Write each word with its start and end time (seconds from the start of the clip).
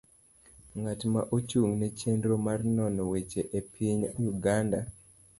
Ng'ano 0.79 1.05
ma 1.13 1.21
ochung' 1.35 1.75
ne 1.79 1.87
chenro 1.99 2.35
mar 2.45 2.59
nono 2.75 3.01
weche 3.11 3.41
e 3.57 3.61
piny 3.73 4.01
Uganda 4.33 4.79